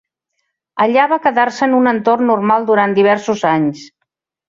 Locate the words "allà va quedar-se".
0.85-1.63